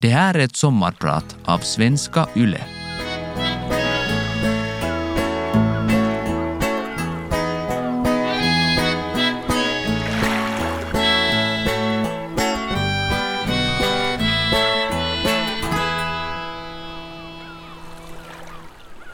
[0.00, 2.66] Det här är ett sommarprat av Svenska Yle.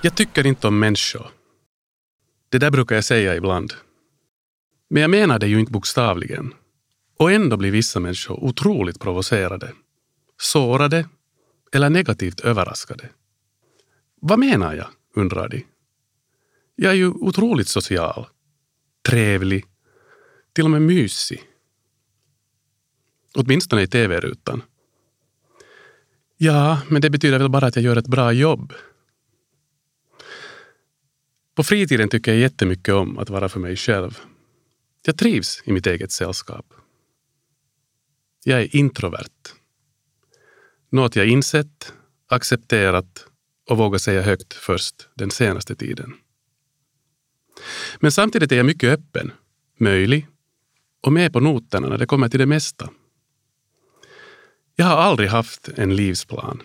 [0.02, 1.26] Jag tycker inte om människor.
[2.48, 3.72] Det där brukar jag säga ibland.
[4.90, 6.54] Men jag menar det ju inte bokstavligen.
[7.18, 9.72] Och ändå blir vissa människor otroligt provocerade,
[10.42, 11.08] sårade
[11.72, 13.08] eller negativt överraskade.
[14.20, 15.66] Vad menar jag, undrar de.
[16.76, 18.26] Jag är ju otroligt social,
[19.08, 19.64] trevlig,
[20.52, 21.42] till och med mysig.
[23.34, 24.62] Åtminstone i tv-rutan.
[26.36, 28.72] Ja, men det betyder väl bara att jag gör ett bra jobb.
[31.54, 34.18] På fritiden tycker jag jättemycket om att vara för mig själv.
[35.04, 36.74] Jag trivs i mitt eget sällskap.
[38.44, 39.61] Jag är introvert.
[40.92, 41.92] Något jag insett,
[42.28, 43.26] accepterat
[43.70, 46.14] och vågat säga högt först den senaste tiden.
[48.00, 49.32] Men samtidigt är jag mycket öppen,
[49.78, 50.26] möjlig
[51.02, 52.90] och med på noterna när det kommer till det mesta.
[54.76, 56.62] Jag har aldrig haft en livsplan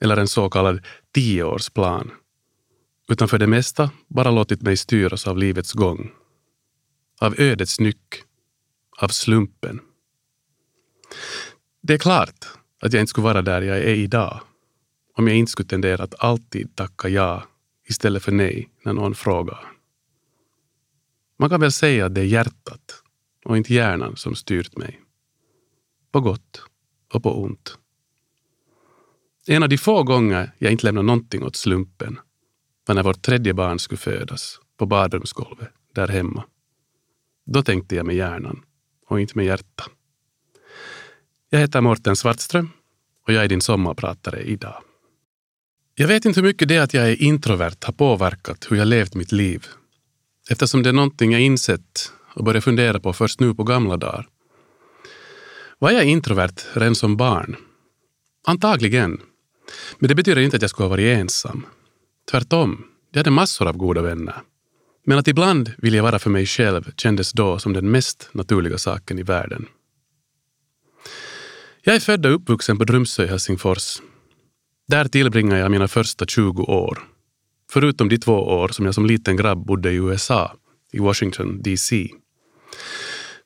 [0.00, 2.10] eller en så kallad tioårsplan
[3.08, 6.10] utan för det mesta bara låtit mig styras av livets gång.
[7.20, 8.22] Av ödets nyck.
[8.98, 9.80] Av slumpen.
[11.82, 12.46] Det är klart
[12.80, 14.40] att jag inte skulle vara där jag är idag
[15.18, 17.42] om jag inte skulle tendera att alltid tacka ja
[17.88, 19.72] istället för nej när någon frågar.
[21.38, 23.02] Man kan väl säga att det är hjärtat
[23.44, 25.00] och inte hjärnan som styrt mig.
[26.10, 26.62] På gott
[27.12, 27.78] och på ont.
[29.46, 32.18] En av de få gånger jag inte lämnade någonting åt slumpen
[32.86, 36.44] var när vårt tredje barn skulle födas på badrumsgolvet där hemma.
[37.46, 38.64] Då tänkte jag med hjärnan
[39.06, 39.90] och inte med hjärtat.
[41.50, 42.70] Jag heter Morten Svartström
[43.26, 44.82] och jag är din sommarpratare idag.
[45.94, 49.14] Jag vet inte hur mycket det att jag är introvert har påverkat hur jag levt
[49.14, 49.66] mitt liv.
[50.50, 54.28] Eftersom det är någonting jag insett och börjat fundera på först nu på gamla dagar.
[55.78, 57.56] Var jag introvert redan som barn?
[58.46, 59.20] Antagligen.
[59.98, 61.66] Men det betyder inte att jag skulle ha varit ensam.
[62.30, 64.42] Tvärtom, jag hade massor av goda vänner.
[65.06, 69.18] Men att ibland vilja vara för mig själv kändes då som den mest naturliga saken
[69.18, 69.66] i världen.
[71.88, 74.02] Jag är född och uppvuxen på Drumsö i Helsingfors.
[74.88, 76.98] Där tillbringade jag mina första 20 år.
[77.70, 80.56] Förutom de två år som jag som liten grabb bodde i USA,
[80.92, 82.08] i Washington DC.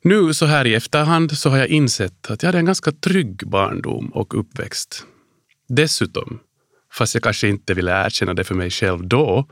[0.04, 3.48] Nu så här i efterhand så har jag insett att jag hade en ganska trygg
[3.48, 5.06] barndom och uppväxt.
[5.68, 6.40] Dessutom
[6.92, 9.48] fast jag kanske inte ville erkänna det för mig själv då,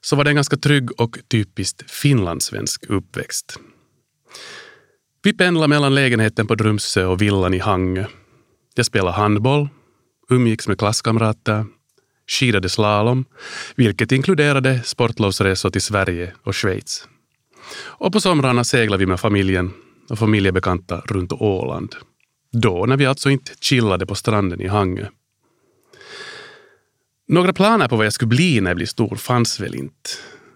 [0.00, 3.58] så var det en ganska trygg och typiskt finlandssvensk uppväxt.
[5.24, 8.04] Vi pendlade mellan lägenheten på Drumsö och villan i Hangö.
[8.74, 9.68] Jag spelade handboll,
[10.30, 11.66] umgicks med klasskamrater,
[12.26, 13.24] skidade slalom,
[13.76, 17.08] vilket inkluderade sportlovsresor till Sverige och Schweiz.
[17.82, 19.72] Och på somrarna seglade vi med familjen
[20.10, 21.96] och familjebekanta runt Åland.
[22.52, 25.06] Då när vi alltså inte chillade på stranden i Hangö
[27.28, 30.10] några planer på vad jag skulle bli när jag blev stor fanns väl inte.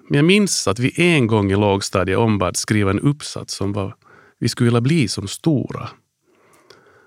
[0.08, 3.94] Men jag minns att vi en gång i lågstadiet ombads skriva en uppsats som var
[4.38, 5.88] vi skulle vilja bli som stora.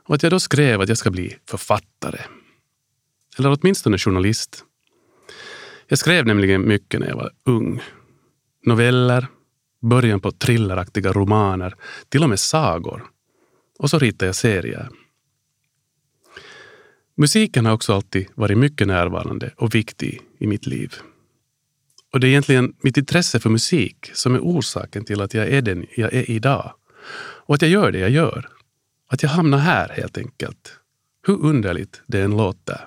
[0.06, 2.20] Och att jag då skrev att jag ska bli författare.
[3.38, 4.66] Eller åtminstone journalist.
[5.88, 7.82] Jag skrev nämligen mycket när jag var ung.
[8.66, 9.28] Noveller,
[9.82, 11.76] början på thrilleraktiga romaner,
[12.10, 13.04] till och med sagor.
[13.80, 14.90] Och så ritade jag serier.
[17.18, 20.96] Musiken har också alltid varit mycket närvarande och viktig i mitt liv.
[22.14, 25.62] Och det är egentligen mitt intresse för musik som är orsaken till att jag är
[25.62, 26.74] den jag är idag.
[27.52, 28.50] Och att jag gör det jag gör.
[29.08, 30.74] Att jag hamnar här helt enkelt.
[31.28, 32.86] Hur underligt det än låter.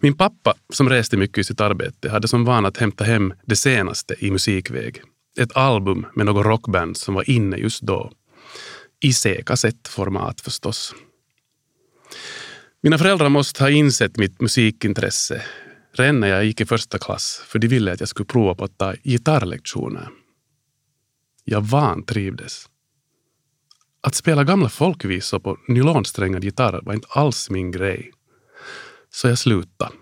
[0.00, 3.56] Min pappa, som reste mycket i sitt arbete, hade som van att hämta hem det
[3.56, 5.02] senaste i musikväg.
[5.40, 8.12] Ett album med något rockband som var inne just då.
[9.00, 10.94] I C-kassettformat förstås.
[12.82, 15.42] Mina föräldrar måste ha insett mitt musikintresse
[15.92, 18.64] redan när jag gick i första klass, för de ville att jag skulle prova på
[18.64, 20.08] att ta gitarrlektioner.
[21.50, 22.68] Jag vantrivdes.
[24.00, 28.12] Att spela gamla folkvisor på nylonsträngad gitarr var inte alls min grej.
[29.10, 29.92] Så jag slutade.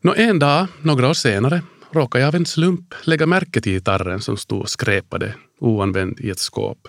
[0.00, 4.20] Nå en dag, några år senare, råkade jag av en slump lägga märke till gitarren
[4.20, 6.88] som stod och skräpade oanvänd i ett skåp.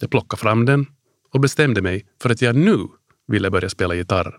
[0.00, 0.86] Jag plockade fram den
[1.32, 2.78] och bestämde mig för att jag nu
[3.26, 4.38] ville börja spela gitarr.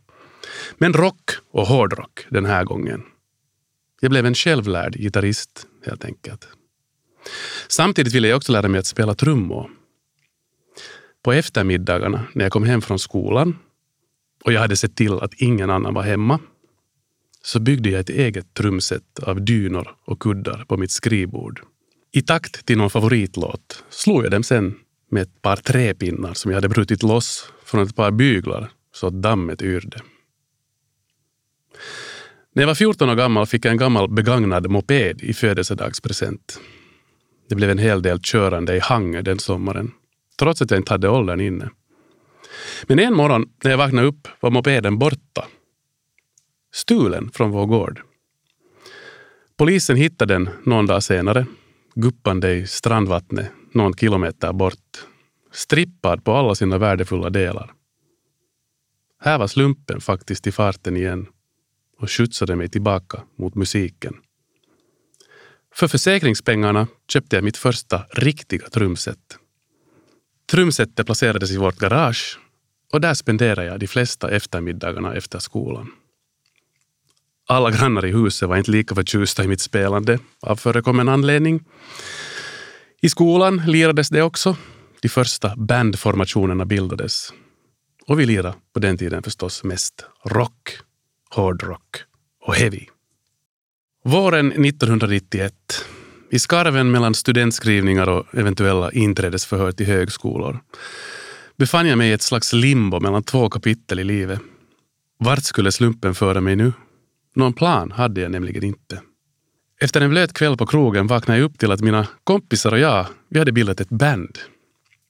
[0.77, 3.03] Men rock och hårdrock den här gången.
[4.01, 6.47] Jag blev en självlärd gitarrist helt enkelt.
[7.67, 9.69] Samtidigt ville jag också lära mig att spela trummor.
[11.23, 13.57] På eftermiddagarna när jag kom hem från skolan
[14.43, 16.39] och jag hade sett till att ingen annan var hemma
[17.41, 21.61] så byggde jag ett eget trumset av dynor och kuddar på mitt skrivbord.
[22.11, 24.75] I takt till någon favoritlåt slog jag dem sen
[25.11, 29.21] med ett par träpinnar som jag hade brutit loss från ett par byglar så att
[29.21, 30.01] dammet yrde.
[32.53, 36.59] När jag var 14 år gammal fick jag en gammal begagnad moped i födelsedagspresent.
[37.49, 39.91] Det blev en hel del körande i Hangö den sommaren,
[40.39, 41.69] trots att jag inte hade åldern inne.
[42.87, 45.45] Men en morgon när jag vaknade upp var mopeden borta.
[46.73, 48.01] Stulen från vår gård.
[49.57, 51.45] Polisen hittade den någon dag senare,
[51.95, 55.07] guppande i strandvattnet någon kilometer bort.
[55.51, 57.73] Strippad på alla sina värdefulla delar.
[59.19, 61.27] Här var slumpen faktiskt i farten igen
[61.99, 64.15] och skjutsade mig tillbaka mot musiken.
[65.75, 69.19] För försäkringspengarna köpte jag mitt första riktiga trumset.
[70.51, 72.39] Trumsetet placerades i vårt garage
[72.93, 75.91] och där spenderade jag de flesta eftermiddagarna efter skolan.
[77.47, 81.63] Alla grannar i huset var inte lika förtjusta i mitt spelande av förekommen anledning.
[83.01, 84.57] I skolan lirades det också.
[85.01, 87.33] De första bandformationerna bildades.
[88.07, 90.77] Och vi lirade på den tiden förstås mest rock,
[91.29, 92.03] hårdrock
[92.41, 92.85] och heavy.
[94.07, 95.53] Våren 1991,
[96.31, 100.59] i skarven mellan studentskrivningar och eventuella inträdesförhör till högskolor,
[101.57, 104.39] befann jag mig i ett slags limbo mellan två kapitel i livet.
[105.19, 106.73] Vart skulle slumpen föra mig nu?
[107.35, 109.01] Någon plan hade jag nämligen inte.
[109.81, 113.07] Efter en blöt kväll på krogen vaknade jag upp till att mina kompisar och jag,
[113.29, 114.37] vi hade bildat ett band.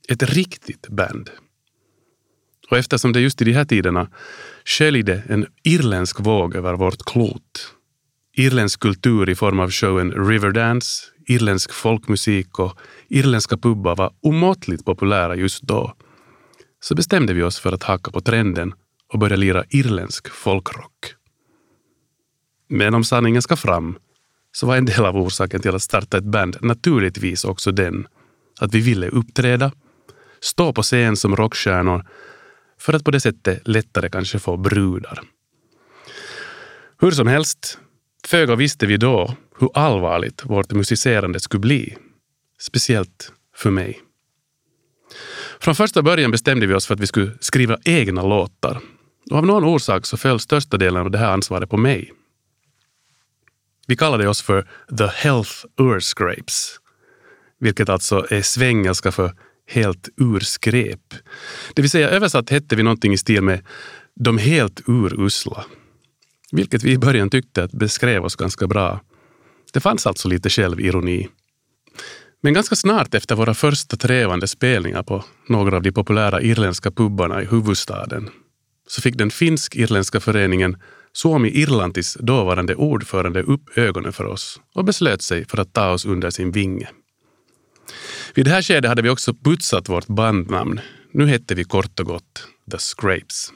[0.09, 1.29] Ett riktigt band.
[2.71, 4.09] Och eftersom det just i de här tiderna
[4.65, 7.75] sköljde en irländsk våg över vårt klot.
[8.37, 15.35] Irländsk kultur i form av showen Riverdance, irländsk folkmusik och irländska pubbar var omåttligt populära
[15.35, 15.93] just då.
[16.79, 18.73] Så bestämde vi oss för att haka på trenden
[19.13, 21.15] och börja lira irländsk folkrock.
[22.69, 23.97] Men om sanningen ska fram
[24.51, 28.07] så var en del av orsaken till att starta ett band naturligtvis också den
[28.59, 29.71] att vi ville uppträda,
[30.39, 32.05] stå på scen som rockstjärnor
[32.79, 35.21] för att på det sättet lättare kanske få brudar.
[36.99, 37.79] Hur som helst,
[38.27, 41.97] föga visste vi då hur allvarligt vårt musicerande skulle bli.
[42.59, 44.01] Speciellt för mig.
[45.59, 48.81] Från första början bestämde vi oss för att vi skulle skriva egna låtar.
[49.31, 52.11] Och av någon orsak så föll största delen av det här ansvaret på mig.
[53.87, 54.67] Vi kallade oss för
[54.97, 56.79] The Health Urscrapes,
[57.59, 59.33] vilket alltså är svengelska för
[59.67, 61.13] helt urskräp.
[61.73, 63.65] Det vill säga översatt hette vi någonting i stil med
[64.15, 65.65] de helt urusla.
[66.51, 69.01] Vilket vi i början tyckte att beskrev oss ganska bra.
[69.73, 71.27] Det fanns alltså lite självironi.
[72.41, 77.41] Men ganska snart efter våra första trevande spelningar på några av de populära irländska pubbarna
[77.41, 78.29] i huvudstaden
[78.87, 80.77] så fick den finsk-irländska föreningen
[81.13, 86.05] Suomi Irlantis dåvarande ordförande upp ögonen för oss och beslöt sig för att ta oss
[86.05, 86.89] under sin vinge.
[88.33, 90.79] Vid det här skedet hade vi också putsat vårt bandnamn.
[91.11, 93.51] Nu hette vi kort och gott The Scrapes.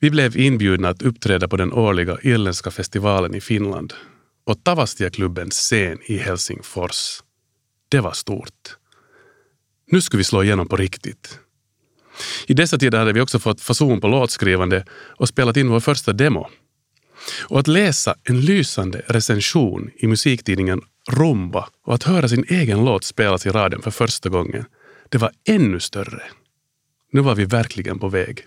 [0.00, 3.94] Vi blev inbjudna att uppträda på den årliga irländska festivalen i Finland
[4.46, 7.22] och Tavastia-klubbens scen i Helsingfors.
[7.88, 8.76] Det var stort.
[9.90, 11.38] Nu skulle vi slå igenom på riktigt.
[12.46, 16.12] I dessa tider hade vi också fått fason på låtskrivande och spelat in vår första
[16.12, 16.48] demo.
[17.42, 20.80] Och att läsa en lysande recension i musiktidningen
[21.10, 24.64] Rumba och att höra sin egen låt spelas i radion för första gången,
[25.08, 26.22] det var ännu större.
[27.12, 28.44] Nu var vi verkligen på väg.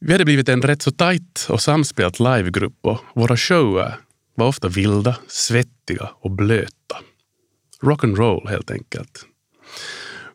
[0.00, 3.94] Vi hade blivit en rätt så tajt och samspelt livegrupp och våra shower
[4.34, 6.96] var ofta vilda, svettiga och blöta.
[7.82, 9.26] Rock'n'roll helt enkelt.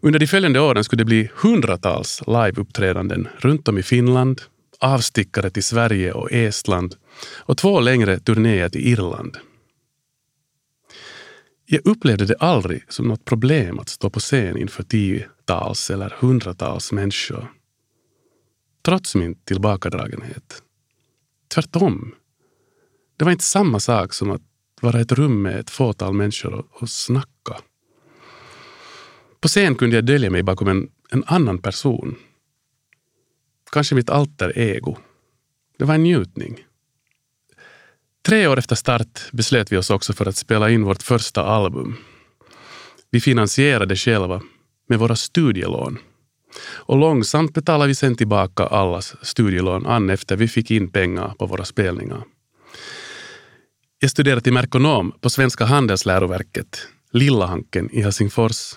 [0.01, 4.41] Under de följande åren skulle det bli hundratals liveuppträdanden runt om i Finland,
[4.79, 6.95] avstickare till Sverige och Estland
[7.38, 9.38] och två längre turnéer till Irland.
[11.65, 16.91] Jag upplevde det aldrig som något problem att stå på scen inför tiotals eller hundratals
[16.91, 17.51] människor.
[18.86, 20.63] Trots min tillbakadragenhet.
[21.54, 22.15] Tvärtom.
[23.18, 24.42] Det var inte samma sak som att
[24.82, 27.58] vara i ett rum med ett fåtal människor och, och snacka.
[29.39, 32.15] På scen kunde jag dölja mig bakom en, en annan person.
[33.72, 34.98] Kanske mitt alter ego.
[35.77, 36.65] Det var en njutning.
[38.25, 41.98] Tre år efter start beslöt vi oss också för att spela in vårt första album.
[43.10, 44.42] Vi finansierade själva
[44.88, 46.00] med våra studielån.
[46.62, 51.46] Och långsamt betalade vi sen tillbaka allas studielån an efter vi fick in pengar på
[51.46, 52.24] våra spelningar.
[54.00, 58.76] Jag studerade till merkonom på Svenska handelsläroverket, Lilla Hanken i Helsingfors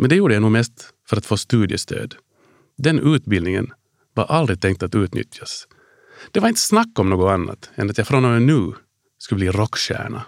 [0.00, 2.14] men det gjorde jag nog mest för att få studiestöd.
[2.78, 3.72] Den utbildningen
[4.14, 5.66] var aldrig tänkt att utnyttjas.
[6.30, 8.72] Det var inte snack om något annat än att jag från och med nu
[9.18, 10.24] skulle bli rockstjärna.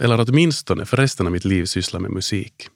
[0.00, 2.68] Eller åtminstone för resten av mitt liv syssla med musik.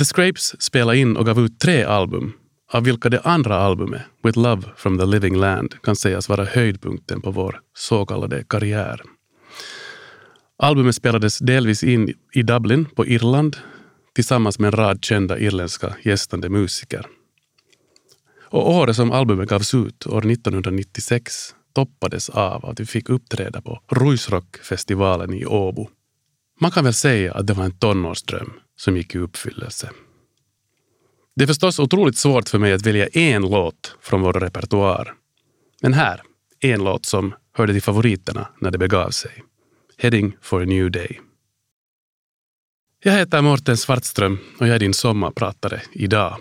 [0.00, 2.32] The Scrapes spelade in och gav ut tre album,
[2.72, 7.20] av vilka det andra albumet, With Love from the Living Land, kan sägas vara höjdpunkten
[7.20, 9.02] på vår så kallade karriär.
[10.58, 13.56] Albumet spelades delvis in i Dublin på Irland
[14.14, 17.06] tillsammans med en rad kända irländska gästande musiker.
[18.44, 23.80] Och året som albumet gavs ut, år 1996, toppades av att vi fick uppträda på
[23.88, 25.88] Ruisrockfestivalen i Åbo.
[26.60, 29.90] Man kan väl säga att det var en tonårsdröm som gick i uppfyllelse.
[31.36, 35.14] Det är förstås otroligt svårt för mig att välja en låt från vår repertoar.
[35.82, 36.22] Men här,
[36.60, 39.42] en låt som hörde till favoriterna när det begav sig.
[39.98, 41.20] Heading for a new day.
[43.02, 46.36] Jag heter Mårten Svartström och jag är din sommarpratare idag.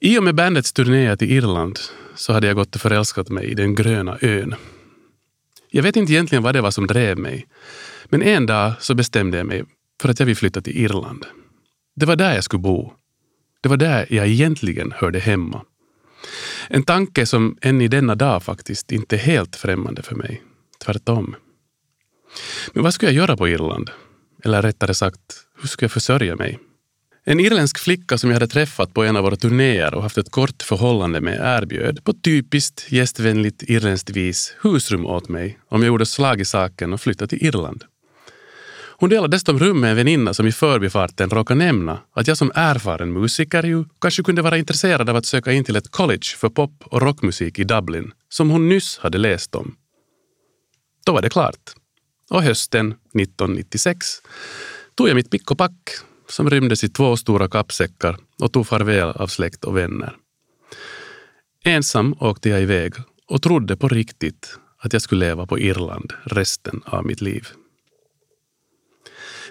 [0.00, 1.78] I och med bandets turné till Irland
[2.14, 4.54] så hade jag gått och förälskat mig i den gröna ön.
[5.70, 7.46] Jag vet inte egentligen vad det var som drev mig,
[8.04, 9.64] men en dag så bestämde jag mig
[10.02, 11.26] för att jag vill flytta till Irland.
[11.96, 12.92] Det var där jag skulle bo.
[13.60, 15.62] Det var där jag egentligen hörde hemma.
[16.68, 20.42] En tanke som än i denna dag faktiskt inte är helt främmande för mig.
[20.84, 21.36] Tvärtom.
[22.72, 23.90] Men vad skulle jag göra på Irland?
[24.44, 25.20] Eller rättare sagt,
[25.60, 26.58] hur skulle jag försörja mig?
[27.24, 30.30] En irländsk flicka som jag hade träffat på en av våra turnéer och haft ett
[30.30, 36.06] kort förhållande med erbjöd på typiskt gästvänligt irländskt vis husrum åt mig om jag gjorde
[36.06, 37.84] slag i saken och flyttade till Irland.
[38.98, 42.52] Hon delade dessutom rum med en väninna som i förbifarten råkade nämna att jag som
[42.54, 46.48] erfaren musiker ju kanske kunde vara intresserad av att söka in till ett college för
[46.48, 49.76] pop och rockmusik i Dublin som hon nyss hade läst om.
[51.06, 51.74] Då var det klart.
[52.30, 54.06] Och hösten 1996
[54.94, 55.90] tog jag mitt pick och pack
[56.28, 60.16] som rymdes i två stora kappsäckar och tog farväl av släkt och vänner.
[61.64, 62.94] Ensam åkte jag iväg
[63.26, 67.48] och trodde på riktigt att jag skulle leva på Irland resten av mitt liv.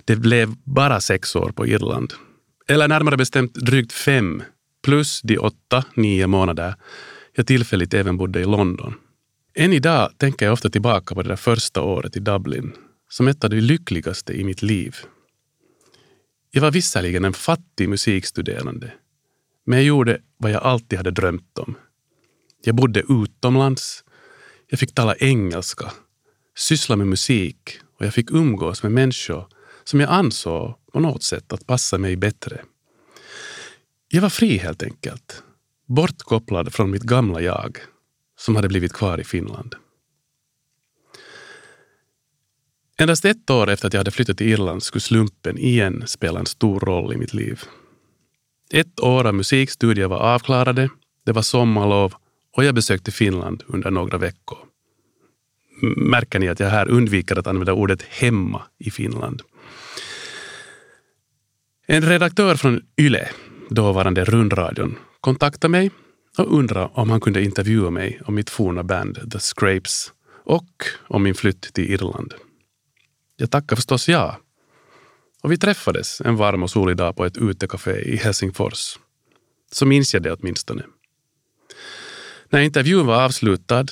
[0.05, 2.13] Det blev bara sex år på Irland.
[2.67, 4.43] Eller närmare bestämt drygt fem,
[4.83, 6.75] plus de åtta, nio månader
[7.35, 8.93] jag tillfälligt även bodde i London.
[9.55, 12.73] Än idag tänker jag ofta tillbaka på det där första året i Dublin
[13.09, 14.95] som ett av de lyckligaste i mitt liv.
[16.51, 18.93] Jag var visserligen en fattig musikstuderande,
[19.65, 21.75] men jag gjorde vad jag alltid hade drömt om.
[22.63, 24.03] Jag bodde utomlands,
[24.67, 25.91] jag fick tala engelska,
[26.57, 29.47] syssla med musik och jag fick umgås med människor
[29.87, 32.61] som jag ansåg på något sätt att passa mig bättre.
[34.07, 35.43] Jag var fri helt enkelt,
[35.85, 37.77] bortkopplad från mitt gamla jag
[38.37, 39.75] som hade blivit kvar i Finland.
[42.97, 46.45] Endast ett år efter att jag hade flyttat till Irland skulle slumpen igen spela en
[46.45, 47.61] stor roll i mitt liv.
[48.73, 50.89] Ett år av musikstudier var avklarade,
[51.25, 52.13] det var sommarlov
[52.57, 54.57] och jag besökte Finland under några veckor.
[55.97, 59.41] Märker ni att jag här undviker att använda ordet hemma i Finland?
[61.87, 63.29] En redaktör från YLE,
[63.69, 65.91] dåvarande rundradion, kontaktade mig
[66.37, 70.13] och undrade om han kunde intervjua mig om mitt forna band The Scrapes
[70.45, 70.67] och
[71.07, 72.33] om min flytt till Irland.
[73.37, 74.37] Jag tackade förstås ja.
[75.43, 78.97] Och vi träffades en varm och solig dag på ett utekafé i Helsingfors.
[79.71, 80.83] Så minns jag det åtminstone.
[82.49, 83.85] När intervjun var avslutad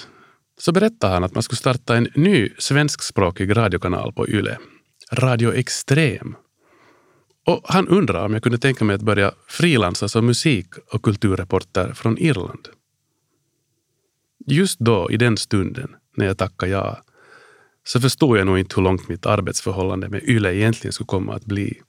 [0.59, 4.57] så berättade han att man skulle starta en ny svenskspråkig radiokanal på YLE.
[5.11, 6.35] Radio Extrem.
[7.45, 11.93] Och han undrade om jag kunde tänka mig att börja frilansa som musik och kulturreporter
[11.93, 12.67] från Irland.
[14.45, 17.03] Just då, i den stunden, när jag tackade ja,
[17.83, 21.45] så förstod jag nog inte hur långt mitt arbetsförhållande med YLE egentligen skulle komma att
[21.45, 21.81] bli.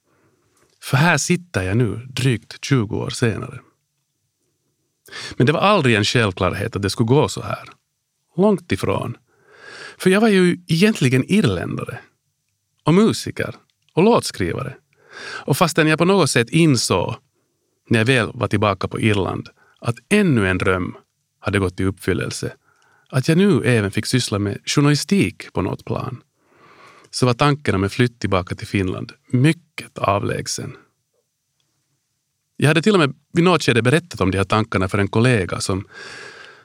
[0.83, 3.61] För här sitter jag nu, drygt 20 år senare.
[5.37, 7.69] Men det var aldrig en självklarhet att det skulle gå så här.
[8.37, 9.17] Långt ifrån.
[9.99, 11.99] För jag var ju egentligen irländare.
[12.85, 13.55] Och musiker.
[13.95, 14.77] Och låtskrivare.
[15.21, 17.15] Och fastän jag på något sätt insåg,
[17.89, 19.49] när jag väl var tillbaka på Irland,
[19.81, 20.97] att ännu en dröm
[21.41, 22.53] hade gått i uppfyllelse
[23.15, 26.23] att jag nu även fick syssla med journalistik på något plan,
[27.11, 30.77] så var tanken om en flytt tillbaka till Finland mycket avlägsen.
[32.57, 35.09] Jag hade till och med vid något skede berättat om de här tankarna för en
[35.09, 35.89] kollega som,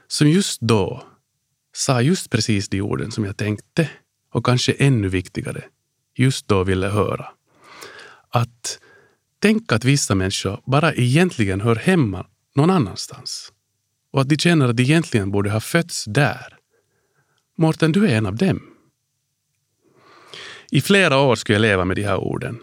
[0.07, 1.03] som just då
[1.73, 3.89] sa just precis de orden som jag tänkte
[4.31, 5.63] och kanske ännu viktigare,
[6.15, 7.27] just då ville höra.
[8.29, 8.79] Att
[9.39, 13.51] tänka att vissa människor bara egentligen hör hemma någon annanstans
[14.11, 16.57] och att de känner att de egentligen borde ha fötts där.
[17.57, 18.61] Mårten, du är en av dem.
[20.71, 22.59] I flera år skulle jag leva med de här orden.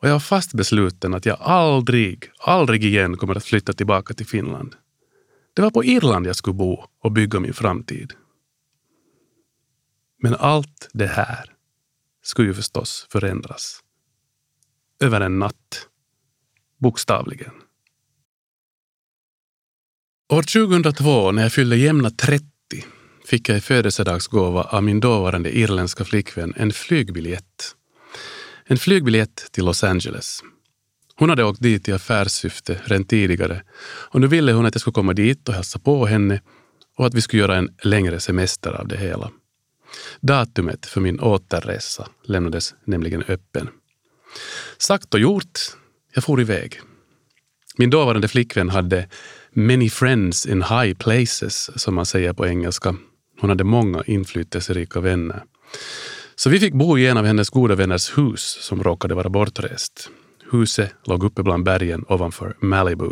[0.00, 4.26] Och jag var fast besluten att jag aldrig, aldrig igen kommer att flytta tillbaka till
[4.26, 4.76] Finland.
[5.54, 8.12] Det var på Irland jag skulle bo och bygga min framtid.
[10.22, 11.52] Men allt det här
[12.22, 13.80] skulle ju förstås förändras.
[15.00, 15.88] Över en natt.
[16.78, 17.50] Bokstavligen.
[20.32, 22.44] År 2002, när jag fyllde jämna 30,
[23.24, 27.74] fick jag i födelsedagsgåva av min dåvarande irländska flickvän en flygbiljett.
[28.64, 30.40] En flygbiljett till Los Angeles.
[31.14, 34.94] Hon hade åkt dit i affärssyfte redan tidigare och nu ville hon att jag skulle
[34.94, 36.40] komma dit och hälsa på henne
[36.96, 39.30] och att vi skulle göra en längre semester av det hela.
[40.20, 43.68] Datumet för min återresa lämnades nämligen öppen.
[44.78, 45.58] Sagt och gjort,
[46.14, 46.80] jag for iväg.
[47.76, 49.08] Min dåvarande flickvän hade
[49.50, 52.96] many friends in high places, som man säger på engelska.
[53.40, 55.42] Hon hade många inflytelserika vänner.
[56.36, 60.10] Så vi fick bo i en av hennes goda vänners hus som råkade vara bortrest.
[60.50, 63.10] Huset låg uppe bland bergen ovanför Malibu.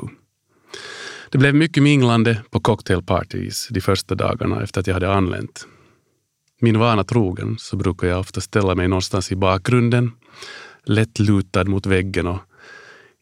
[1.31, 5.67] Det blev mycket minglande på cocktailparties de första dagarna efter att jag hade anlänt.
[6.61, 10.13] Min vana trogen så brukar jag ofta ställa mig någonstans i bakgrunden,
[10.87, 12.41] lätt lutad mot väggen och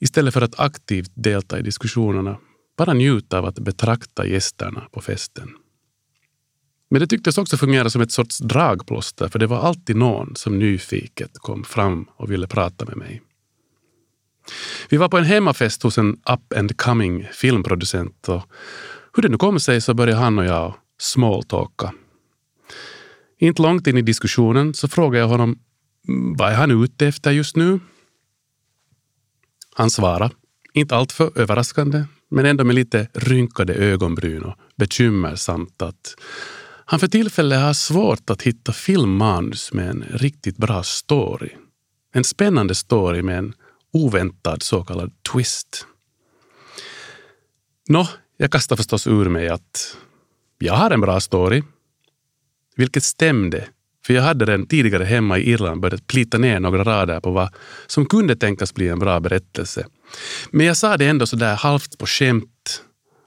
[0.01, 2.39] istället för att aktivt delta i diskussionerna
[2.79, 5.49] bara njuta av att betrakta gästerna på festen.
[6.91, 10.59] Men det tycktes också fungera som ett sorts dragplåster för det var alltid någon som
[10.59, 13.23] nyfiket kom fram och ville prata med mig.
[14.89, 18.43] Vi var på en hemmafest hos en up and coming filmproducent och
[19.15, 21.93] hur det nu kom sig så började han och jag smalltalka.
[23.39, 25.59] Inte långt in i diskussionen så frågade jag honom
[26.37, 27.81] vad är han ute efter just nu?
[29.75, 30.35] Han svarade,
[30.73, 36.17] inte alltför överraskande, men ändå med lite rynkade ögonbryn och bekymmersamt att
[36.87, 41.51] han för tillfället har svårt att hitta filmmanus med en riktigt bra story.
[42.13, 43.55] En spännande story med en
[43.93, 45.87] oväntad så kallad twist.
[47.89, 49.97] Nå, jag kastar förstås ur mig att
[50.59, 51.63] jag har en bra story.
[52.77, 53.69] Vilket stämde,
[54.07, 57.55] för jag hade den tidigare hemma i Irland börjat plita ner några rader på vad
[57.87, 59.87] som kunde tänkas bli en bra berättelse.
[60.51, 62.83] Men jag sa det ändå sådär halvt på skämt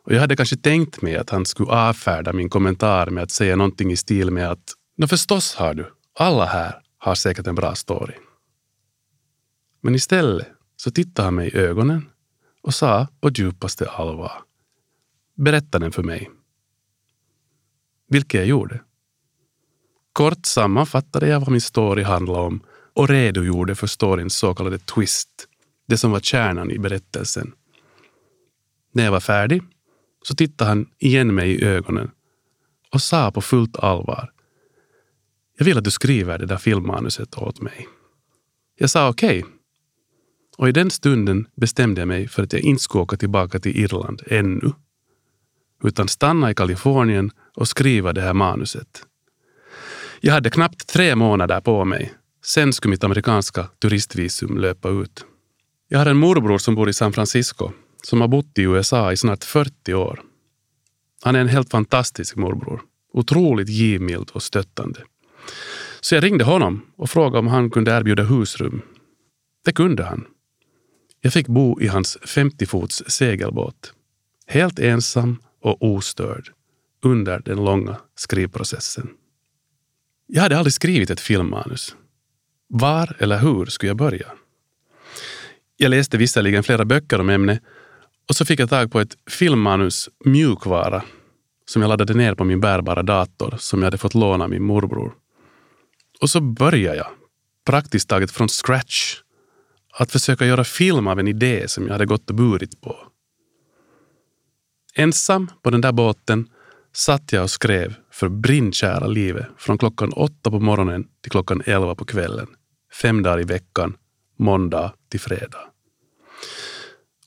[0.05, 3.55] och jag hade kanske tänkt mig att han skulle avfärda min kommentar med att säga
[3.55, 7.75] någonting i stil med att Nå förstås har du, alla här har säkert en bra
[7.75, 8.13] story.
[9.81, 12.09] Men istället så tittade han mig i ögonen
[12.61, 14.31] och sa på djupaste allvar.
[15.35, 16.29] Berätta den för mig.
[18.09, 18.79] Vilket jag gjorde.
[20.17, 22.61] Kort sammanfattade jag vad min story handlade om
[22.93, 25.29] och redogjorde för storyns så kallade twist,
[25.87, 27.53] det som var kärnan i berättelsen.
[28.93, 29.61] När jag var färdig
[30.23, 32.11] så tittade han igen mig i ögonen
[32.93, 34.31] och sa på fullt allvar.
[35.57, 37.87] Jag vill att du skriver det där filmmanuset åt mig.
[38.77, 39.39] Jag sa okej.
[39.39, 39.51] Okay.
[40.57, 43.77] Och i den stunden bestämde jag mig för att jag inte skulle åka tillbaka till
[43.77, 44.71] Irland ännu.
[45.83, 49.03] Utan stanna i Kalifornien och skriva det här manuset.
[50.19, 52.13] Jag hade knappt tre månader på mig.
[52.45, 55.25] Sen skulle mitt amerikanska turistvisum löpa ut.
[55.87, 57.71] Jag har en morbror som bor i San Francisco
[58.03, 60.21] som har bott i USA i snart 40 år.
[61.23, 62.81] Han är en helt fantastisk morbror.
[63.13, 65.03] Otroligt givmild och stöttande.
[66.01, 68.81] Så jag ringde honom och frågade om han kunde erbjuda husrum.
[69.65, 70.25] Det kunde han.
[71.21, 73.93] Jag fick bo i hans 50 fots segelbåt.
[74.47, 76.51] Helt ensam och ostörd
[77.03, 79.09] under den långa skrivprocessen.
[80.27, 81.95] Jag hade aldrig skrivit ett filmmanus.
[82.69, 84.27] Var eller hur skulle jag börja?
[85.77, 87.61] Jag läste visserligen flera böcker om ämnet
[88.29, 91.03] och så fick jag tag på ett filmmanus mjukvara
[91.65, 94.63] som jag laddade ner på min bärbara dator som jag hade fått låna av min
[94.63, 95.13] morbror.
[96.21, 97.07] Och så började jag,
[97.65, 99.15] praktiskt taget från scratch,
[99.93, 102.95] att försöka göra film av en idé som jag hade gått och burit på.
[104.95, 106.49] Ensam på den där båten
[106.93, 111.95] satt jag och skrev för brinnkära livet från klockan åtta på morgonen till klockan elva
[111.95, 112.47] på kvällen.
[113.01, 113.97] Fem dagar i veckan,
[114.37, 115.59] måndag till fredag.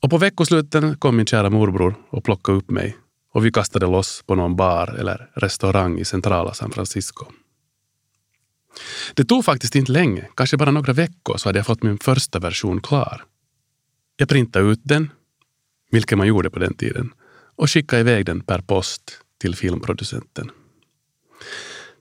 [0.01, 2.97] Och på veckosluten kom min kära morbror och plockade upp mig
[3.33, 7.25] och vi kastade loss på någon bar eller restaurang i centrala San Francisco.
[9.13, 12.39] Det tog faktiskt inte länge, kanske bara några veckor, så hade jag fått min första
[12.39, 13.23] version klar.
[14.17, 15.11] Jag printade ut den,
[15.91, 17.13] vilket man gjorde på den tiden,
[17.55, 20.51] och skickade iväg den per post till filmproducenten.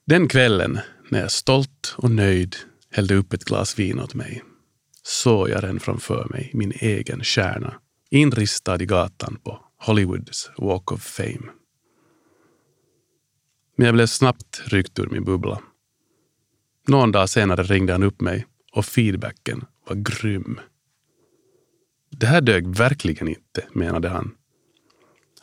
[0.06, 2.56] Den kvällen, när jag stolt och nöjd
[2.90, 4.42] hällde upp ett glas vin åt mig,
[5.02, 7.74] såg jag den framför mig, min egen kärna,
[8.10, 11.50] inristad i gatan på Hollywoods Walk of Fame.
[13.76, 15.60] Men jag blev snabbt ryckt ur min bubbla.
[16.88, 20.60] Någon dag senare ringde han upp mig och feedbacken var grym.
[22.10, 24.34] Det här dög verkligen inte, menade han.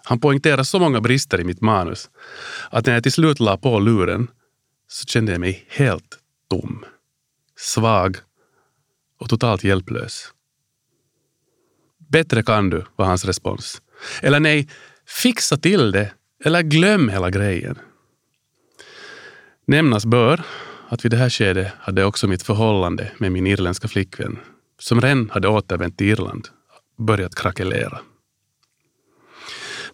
[0.07, 2.09] Han poängterade så många brister i mitt manus
[2.69, 4.27] att när jag till slut la på luren
[4.87, 6.85] så kände jag mig helt tom,
[7.55, 8.17] svag
[9.19, 10.33] och totalt hjälplös.
[12.09, 13.81] Bättre kan du, var hans respons.
[14.21, 14.69] Eller nej,
[15.07, 16.11] fixa till det
[16.43, 17.79] eller glöm hela grejen.
[19.65, 20.43] Nämnas bör
[20.89, 24.39] att vid det här skedet hade också mitt förhållande med min irländska flickvän,
[24.79, 26.47] som redan hade återvänt till Irland,
[26.97, 27.99] börjat krackelera.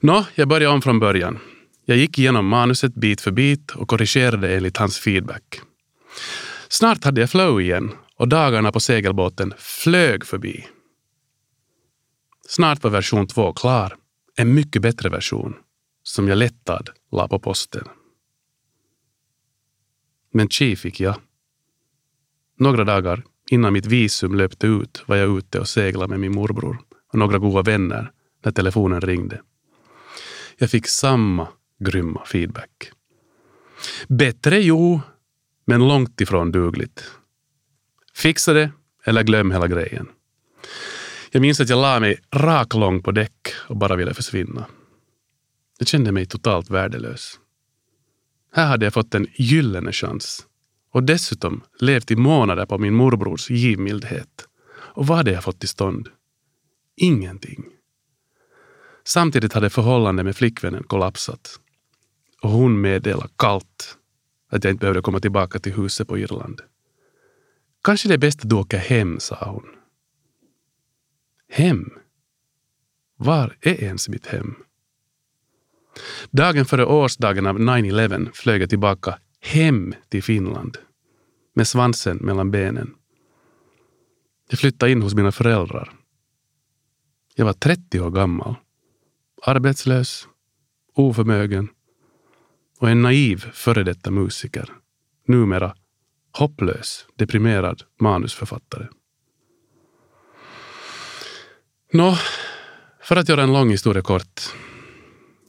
[0.05, 1.39] Nå, jag började om från början.
[1.85, 5.61] Jag gick igenom manuset bit för bit och korrigerade enligt hans feedback.
[6.69, 10.67] Snart hade jag flow igen och dagarna på segelbåten flög förbi.
[12.47, 13.95] Snart var version två klar.
[14.35, 15.55] En mycket bättre version
[16.03, 17.87] som jag lättad la på posten.
[20.33, 21.15] Men chi fick jag.
[22.59, 26.77] Några dagar innan mitt visum löpte ut var jag ute och seglade med min morbror
[27.13, 28.11] och några goda vänner
[28.45, 29.41] när telefonen ringde.
[30.57, 31.47] Jag fick samma
[31.79, 32.91] grymma feedback.
[34.07, 35.01] Bättre jo,
[35.65, 37.11] men långt ifrån dugligt.
[38.15, 38.71] Fixa det
[39.05, 40.07] eller glöm hela grejen.
[41.31, 44.65] Jag minns att jag la mig raklång på däck och bara ville försvinna.
[45.79, 47.39] Jag kände mig totalt värdelös.
[48.53, 50.45] Här hade jag fått en gyllene chans
[50.91, 54.47] och dessutom levt i månader på min morbrors givmildhet.
[54.73, 56.09] Och vad hade jag fått till stånd?
[56.95, 57.72] Ingenting.
[59.05, 61.59] Samtidigt hade förhållandet med flickvännen kollapsat.
[62.41, 63.97] Och hon meddelade kallt
[64.49, 66.61] att jag inte behövde komma tillbaka till huset på Irland.
[67.83, 69.65] Kanske det är bäst att du åker hem, sa hon.
[71.49, 71.89] Hem?
[73.17, 74.55] Var är ens mitt hem?
[76.31, 80.77] Dagen före årsdagen av 9-11 flög jag tillbaka hem till Finland
[81.53, 82.95] med svansen mellan benen.
[84.49, 85.93] Jag flyttade in hos mina föräldrar.
[87.35, 88.55] Jag var 30 år gammal,
[89.45, 90.27] arbetslös,
[90.93, 91.69] oförmögen
[92.79, 94.69] och en naiv före detta musiker.
[95.27, 95.75] Numera
[96.31, 98.87] hopplös, deprimerad manusförfattare.
[101.91, 102.17] Nå,
[103.03, 104.41] för att göra en lång historia kort.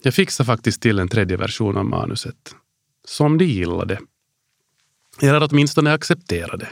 [0.02, 2.56] Jag fixade faktiskt till en tredje version av manuset.
[3.04, 4.00] Som de gillade.
[5.22, 6.68] Eller åtminstone accepterade.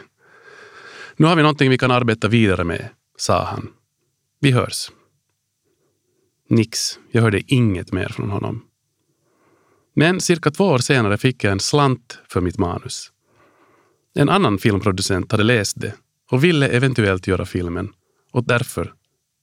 [1.17, 3.69] Nu har vi någonting vi kan arbeta vidare med, sa han.
[4.41, 4.91] Vi hörs.
[6.53, 8.65] Nix, jag hörde inget mer från honom.
[9.95, 13.13] Men cirka två år senare fick jag en slant för mitt manus.
[14.15, 15.95] En annan filmproducent hade läst det
[16.31, 17.93] och ville eventuellt göra filmen
[18.33, 18.93] och därför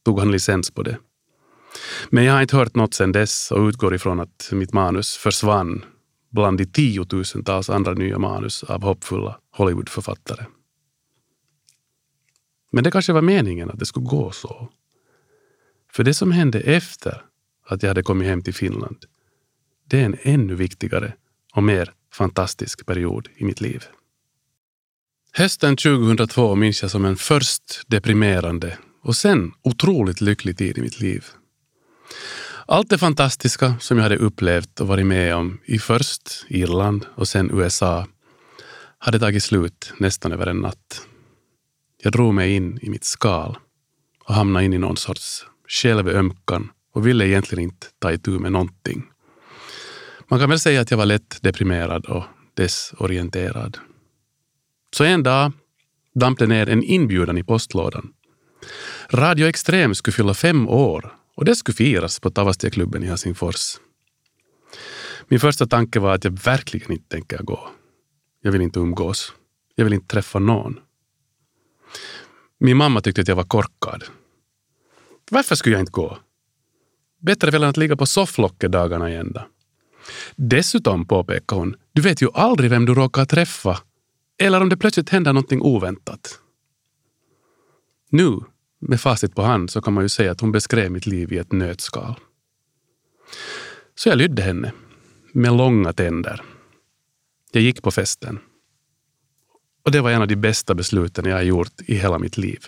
[0.05, 0.97] tog han licens på det.
[2.09, 5.85] Men jag har inte hört något sedan dess och utgår ifrån att mitt manus försvann
[6.31, 10.45] bland de tiotusentals andra nya manus av hoppfulla Hollywoodförfattare.
[12.71, 14.69] Men det kanske var meningen att det skulle gå så.
[15.91, 17.21] För det som hände efter
[17.65, 19.05] att jag hade kommit hem till Finland,
[19.85, 21.13] det är en ännu viktigare
[21.53, 23.83] och mer fantastisk period i mitt liv.
[25.33, 30.99] Hösten 2002 minns jag som en först deprimerande och sen otroligt lycklig tid i mitt
[30.99, 31.25] liv.
[32.65, 37.27] Allt det fantastiska som jag hade upplevt och varit med om i först Irland och
[37.27, 38.07] sen USA
[38.97, 41.01] hade tagit slut nästan över en natt.
[42.03, 43.57] Jag drog mig in i mitt skal
[44.25, 49.03] och hamnade in i någon sorts självömkan och ville egentligen inte ta itu med någonting.
[50.27, 53.77] Man kan väl säga att jag var lätt deprimerad och desorienterad.
[54.95, 55.51] Så en dag
[56.15, 58.13] damp det ner en inbjudan i postlådan.
[59.09, 63.77] Radio Extrem skulle fylla fem år och det skulle firas på Tavastieklubben i Helsingfors.
[65.27, 67.69] Min första tanke var att jag verkligen inte tänker gå.
[68.41, 69.33] Jag vill inte umgås.
[69.75, 70.79] Jag vill inte träffa någon.
[72.59, 74.03] Min mamma tyckte att jag var korkad.
[75.31, 76.17] Varför skulle jag inte gå?
[77.21, 79.47] Bättre väl än att ligga på sofflocket dagarna i ända.
[80.35, 83.79] Dessutom, påpekade hon, du vet ju aldrig vem du råkar träffa
[84.39, 86.39] eller om det plötsligt händer någonting oväntat.
[88.09, 88.39] Nu,
[88.79, 91.37] med facit på hand, så kan man ju säga att hon beskrev mitt liv i
[91.37, 92.15] ett nötskal.
[93.95, 94.71] Så jag lydde henne,
[95.31, 96.41] med långa tänder.
[97.51, 98.39] Jag gick på festen.
[99.85, 102.59] Och det var en av de bästa besluten jag har gjort i hela mitt liv.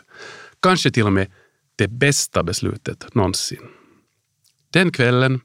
[0.60, 1.32] Kanske till och med
[1.76, 3.68] det bästa beslutet någonsin.
[4.70, 5.42] Den kvällen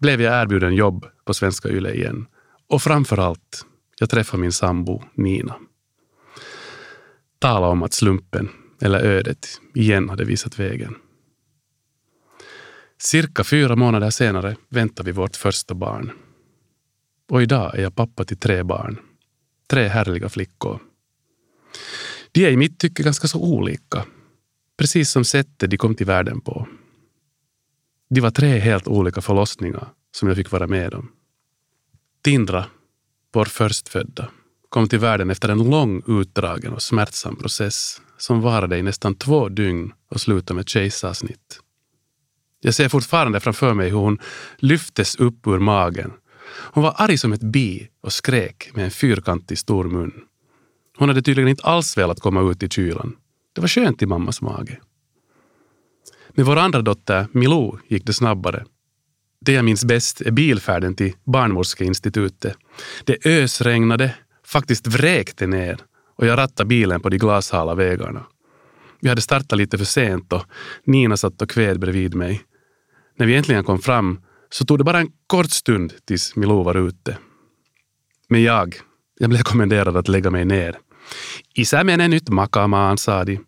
[0.00, 2.26] blev jag erbjuden jobb på Svenska Yle igen.
[2.68, 3.66] Och framför allt,
[3.98, 5.56] jag träffade min sambo Nina.
[7.38, 8.48] Tala om att slumpen,
[8.80, 10.94] eller ödet, igen hade visat vägen.
[12.98, 16.12] Cirka fyra månader senare väntar vi vårt första barn.
[17.30, 18.98] Och idag är jag pappa till tre barn.
[19.70, 20.80] Tre härliga flickor.
[22.32, 24.04] De är i mitt tycke ganska så olika.
[24.80, 26.68] Precis som sättet de kom till världen på.
[28.10, 31.10] De var tre helt olika förlossningar som jag fick vara med om.
[32.22, 32.66] Tindra,
[33.32, 34.30] vår förstfödda,
[34.68, 39.48] kom till världen efter en lång, utdragen och smärtsam process som varade i nästan två
[39.48, 41.60] dygn och slutade med kejsarsnitt.
[42.60, 44.18] Jag ser fortfarande framför mig hur hon
[44.56, 46.12] lyftes upp ur magen.
[46.46, 50.12] Hon var arg som ett bi och skrek med en fyrkantig stor mun.
[50.98, 53.16] Hon hade tydligen inte alls velat komma ut i kylan.
[53.54, 54.80] Det var skönt i mammas mage.
[56.28, 58.64] Med vår andra dotter, Milou, gick det snabbare.
[59.40, 62.56] Det jag minns bäst är bilfärden till barnmorskeinstitutet.
[63.04, 64.14] Det ösregnade,
[64.46, 65.80] faktiskt vräkte ner
[66.16, 68.26] och jag rattade bilen på de glashala vägarna.
[69.00, 70.42] Vi hade startat lite för sent och
[70.84, 72.42] Nina satt och kved bredvid mig.
[73.16, 76.88] När vi äntligen kom fram så tog det bara en kort stund tills Milou var
[76.88, 77.18] ute.
[78.28, 78.76] Men jag,
[79.18, 80.78] jag blev kommenderad att lägga mig ner.
[81.54, 83.38] Isä menee nyt makaamaan, sa de,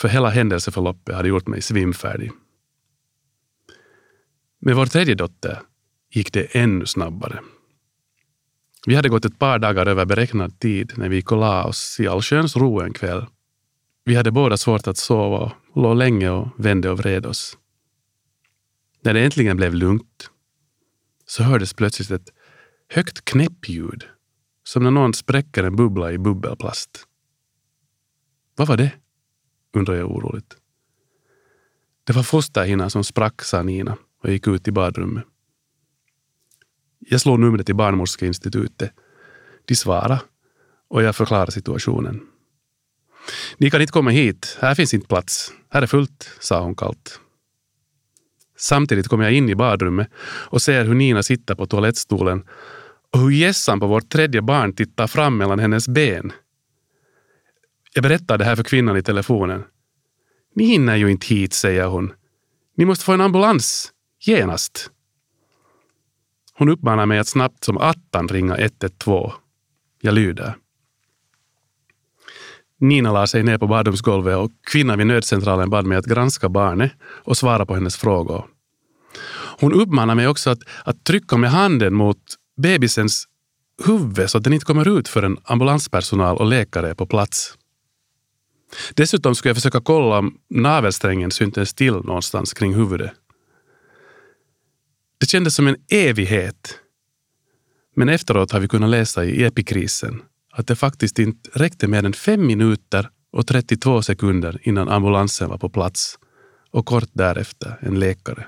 [0.00, 2.32] för hela händelseförloppet hade gjort mig svimfärdig.
[4.60, 5.60] Med vår tredje dotter
[6.10, 7.40] gick det ännu snabbare.
[8.86, 12.00] Vi hade gått ett par dagar över beräknad tid när vi gick och la oss
[12.00, 13.26] i allsköns ro en kväll.
[14.04, 17.58] Vi hade båda svårt att sova och låg länge och vände och vred oss.
[19.02, 20.30] När det äntligen blev lugnt
[21.26, 22.32] så hördes plötsligt ett
[22.88, 24.04] högt knäppljud
[24.64, 27.05] som när någon spräcker en bubbla i bubbelplast.
[28.56, 28.92] Vad var det?
[29.72, 30.56] undrade jag oroligt.
[32.04, 35.24] Det var fosterhinnan som sprack, sa Nina och gick ut i badrummet.
[36.98, 38.92] Jag slog numret till Barnmorskeinstitutet.
[39.64, 40.20] De svarade
[40.88, 42.20] och jag förklarade situationen.
[43.56, 45.52] Ni kan inte komma hit, här finns inte plats.
[45.70, 47.20] Här är fullt, sa hon kallt.
[48.56, 52.44] Samtidigt kommer jag in i badrummet och ser hur Nina sitter på toalettstolen
[53.12, 56.32] och hur gässan på vårt tredje barn tittar fram mellan hennes ben.
[57.96, 59.64] Jag berättar det här för kvinnan i telefonen.
[60.54, 62.12] Ni hinner ju inte hit, säger hon.
[62.76, 63.92] Ni måste få en ambulans.
[64.20, 64.90] Genast.
[66.54, 69.30] Hon uppmanar mig att snabbt som attan ringa 112.
[70.00, 70.56] Jag lyder.
[72.80, 76.92] Nina la sig ner på badrumsgolvet och kvinnan vid nödcentralen bad mig att granska barnet
[77.02, 78.46] och svara på hennes frågor.
[79.60, 82.22] Hon uppmanar mig också att, att trycka med handen mot
[82.56, 83.28] bebisens
[83.84, 87.56] huvud så att den inte kommer ut förrän ambulanspersonal och läkare är på plats.
[88.94, 93.12] Dessutom skulle jag försöka kolla om navelsträngen syntes till någonstans kring huvudet.
[95.20, 96.80] Det kändes som en evighet.
[97.96, 102.12] Men efteråt har vi kunnat läsa i epikrisen att det faktiskt inte räckte mer än
[102.12, 106.18] fem minuter och 32 sekunder innan ambulansen var på plats
[106.70, 108.46] och kort därefter en läkare.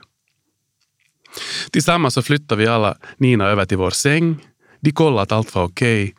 [1.71, 4.47] Tillsammans så flyttade vi alla Nina över till vår säng.
[4.81, 6.15] De kollade att allt var okej okay,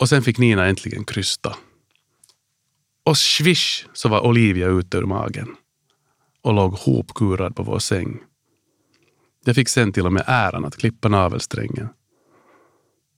[0.00, 1.56] och sen fick Nina äntligen krysta.
[3.04, 5.56] Och swish så var Olivia ute ur magen
[6.42, 8.22] och låg hopkurad på vår säng.
[9.44, 11.88] Jag fick sen till och med äran att klippa navelsträngen.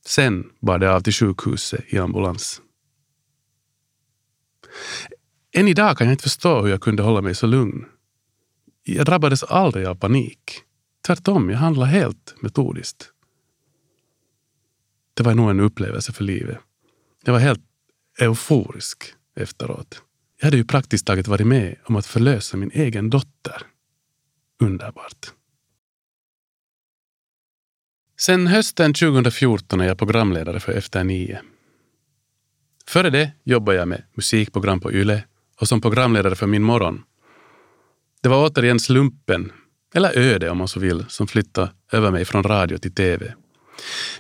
[0.06, 2.62] Sen bar det av till sjukhuset i ambulans.
[5.52, 7.84] Än idag kan jag inte förstå hur jag kunde hålla mig så lugn.
[8.82, 10.62] Jag drabbades aldrig av panik.
[11.06, 13.12] Tvärtom, jag handlade helt metodiskt.
[15.14, 16.58] Det var nog en upplevelse för livet.
[17.24, 17.62] Jag var helt
[18.18, 20.02] euforisk efteråt.
[20.38, 23.62] Jag hade ju praktiskt taget varit med om att förlösa min egen dotter.
[24.60, 25.32] Underbart.
[28.20, 31.40] Sen hösten 2014 är jag programledare för Efter nio.
[32.86, 35.24] Före det jobbade jag med musikprogram på YLE
[35.60, 37.02] och som programledare för Min morgon.
[38.22, 39.52] Det var återigen slumpen,
[39.94, 43.34] eller öde om man så vill, som flyttade över mig från radio till TV.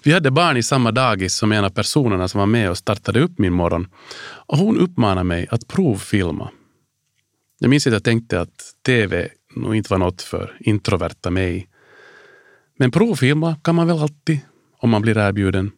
[0.02, 3.20] Vi hade barn i samma dagis som en av personerna som var med och startade
[3.20, 3.88] upp Min morgon
[4.22, 6.50] och hon uppmanade mig att provfilma.
[7.58, 11.68] Jag minns att jag tänkte att TV nog inte var något för introverta mig
[12.78, 14.40] men provfilma kan man väl alltid
[14.78, 15.72] om man blir erbjuden.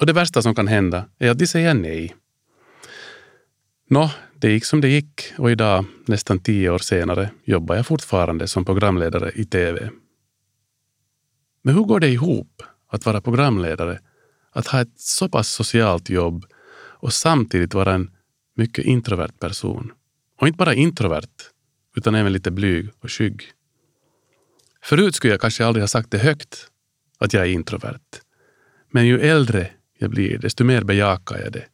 [0.00, 2.14] Och det värsta som kan hända är att de säger nej.
[3.88, 8.48] Nå, det gick som det gick och idag, nästan tio år senare, jobbar jag fortfarande
[8.48, 9.90] som programledare i TV.
[11.62, 14.00] Men hur går det ihop att vara programledare,
[14.52, 16.44] att ha ett så pass socialt jobb
[17.00, 18.10] och samtidigt vara en
[18.56, 19.92] mycket introvert person?
[20.40, 21.50] Och inte bara introvert,
[21.96, 23.42] utan även lite blyg och skygg.
[24.82, 26.70] Förut skulle jag kanske aldrig ha sagt det högt,
[27.18, 28.20] att jag är introvert.
[28.90, 31.64] Men ju äldre jag blir, desto mer bejakar jag det.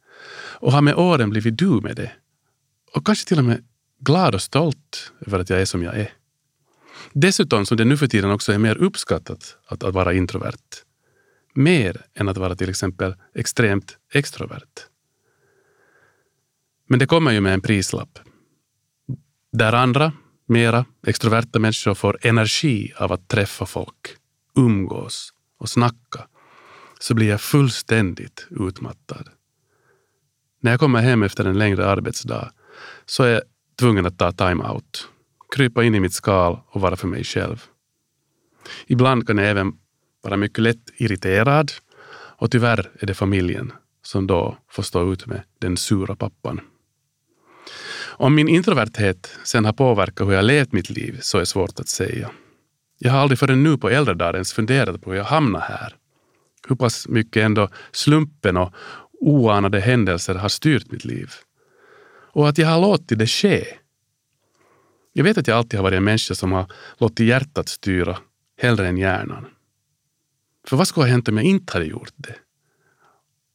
[0.59, 2.11] Och har med åren blivit du med det.
[2.93, 3.63] Och kanske till och med
[3.99, 6.11] glad och stolt över att jag är som jag är.
[7.13, 10.83] Dessutom som det nu för tiden också är mer uppskattat att, att vara introvert.
[11.57, 14.79] Mer än att vara till exempel extremt extrovert.
[16.87, 18.19] Men det kommer ju med en prislapp.
[19.51, 20.11] Där andra,
[20.45, 24.07] mera extroverta människor får energi av att träffa folk,
[24.55, 26.27] umgås och snacka,
[26.99, 29.29] så blir jag fullständigt utmattad.
[30.61, 32.51] När jag kommer hem efter en längre arbetsdag
[33.05, 33.41] så är jag
[33.79, 35.09] tvungen att ta time-out,
[35.55, 37.63] krypa in i mitt skal och vara för mig själv.
[38.87, 39.73] Ibland kan jag även
[40.27, 41.71] vara mycket lätt irriterad
[42.37, 46.61] och tyvärr är det familjen som då får stå ut med den sura pappan.
[48.05, 51.87] Om min introverthet sen har påverkat hur jag levt mitt liv så är svårt att
[51.87, 52.29] säga.
[52.99, 55.95] Jag har aldrig förrän nu på äldre dagar ens funderat på hur jag hamnade här.
[56.67, 58.73] Hur pass mycket ändå slumpen och
[59.19, 61.31] oanade händelser har styrt mitt liv.
[62.33, 63.65] Och att jag har låtit det ske.
[65.13, 68.17] Jag vet att jag alltid har varit en människa som har låtit hjärtat styra
[68.61, 69.45] hellre än hjärnan.
[70.67, 72.35] För vad skulle ha hänt om jag inte hade gjort det?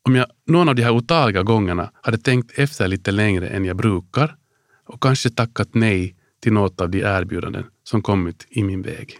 [0.02, 3.76] Om jag någon av de här otaliga gångerna hade tänkt efter lite längre än jag
[3.76, 4.36] brukar
[4.84, 9.18] och kanske tackat nej till något av de erbjudanden som kommit i min väg.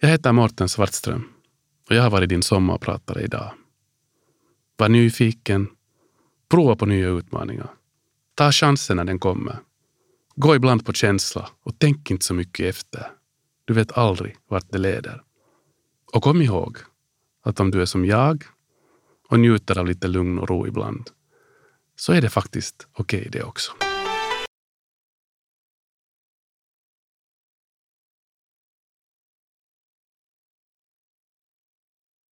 [0.00, 1.28] Jag heter Mårten Svartström
[1.88, 3.52] och jag har varit din sommarpratare idag.
[4.76, 5.68] Var nyfiken,
[6.48, 7.70] prova på nya utmaningar.
[8.34, 9.58] Ta chansen när den kommer.
[10.34, 13.19] Gå ibland på känsla och tänk inte så mycket efter.
[13.70, 15.22] Du vet aldrig vart det leder.
[16.12, 16.78] Och kom ihåg
[17.44, 18.44] att om du är som jag
[19.28, 21.10] och njuter av lite lugn och ro ibland,
[21.96, 23.72] så är det faktiskt okej okay det också.